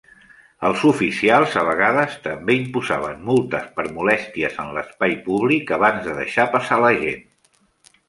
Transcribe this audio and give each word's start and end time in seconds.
Els 0.69 0.85
oficials 0.91 1.57
a 1.63 1.65
vegades 1.67 2.15
també 2.23 2.57
imposaven 2.61 3.23
multes 3.29 3.69
per 3.77 3.87
molèsties 4.01 4.59
en 4.67 4.75
l'espai 4.81 5.17
públic 5.31 5.79
abans 5.81 6.05
de 6.11 6.21
deixar 6.25 6.51
passar 6.59 6.83
a 6.83 6.87
la 6.91 6.95
gent. 7.09 7.27